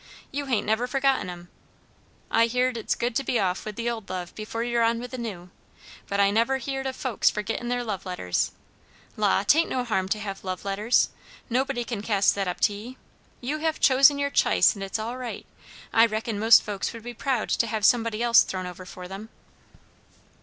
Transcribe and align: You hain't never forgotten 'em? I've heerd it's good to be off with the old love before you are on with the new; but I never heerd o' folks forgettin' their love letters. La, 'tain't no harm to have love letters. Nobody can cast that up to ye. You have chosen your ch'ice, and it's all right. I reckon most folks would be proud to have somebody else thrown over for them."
You 0.31 0.45
hain't 0.47 0.65
never 0.65 0.87
forgotten 0.87 1.29
'em? 1.29 1.49
I've 2.31 2.53
heerd 2.53 2.75
it's 2.75 2.95
good 2.95 3.15
to 3.17 3.23
be 3.23 3.39
off 3.39 3.65
with 3.65 3.75
the 3.75 3.87
old 3.87 4.09
love 4.09 4.33
before 4.33 4.63
you 4.63 4.79
are 4.79 4.81
on 4.81 4.97
with 4.99 5.11
the 5.11 5.17
new; 5.19 5.51
but 6.07 6.19
I 6.19 6.31
never 6.31 6.57
heerd 6.57 6.87
o' 6.87 6.91
folks 6.91 7.29
forgettin' 7.29 7.69
their 7.69 7.83
love 7.83 8.03
letters. 8.03 8.51
La, 9.15 9.43
'tain't 9.43 9.69
no 9.69 9.83
harm 9.83 10.09
to 10.09 10.17
have 10.19 10.43
love 10.43 10.65
letters. 10.65 11.09
Nobody 11.51 11.83
can 11.83 12.01
cast 12.01 12.33
that 12.33 12.47
up 12.47 12.59
to 12.61 12.73
ye. 12.73 12.97
You 13.41 13.59
have 13.59 13.79
chosen 13.79 14.17
your 14.17 14.31
ch'ice, 14.31 14.73
and 14.73 14.81
it's 14.81 14.97
all 14.97 15.17
right. 15.17 15.45
I 15.93 16.07
reckon 16.07 16.39
most 16.39 16.63
folks 16.63 16.93
would 16.93 17.03
be 17.03 17.13
proud 17.13 17.49
to 17.49 17.67
have 17.67 17.85
somebody 17.85 18.23
else 18.23 18.41
thrown 18.41 18.65
over 18.65 18.85
for 18.87 19.07
them." 19.07 19.29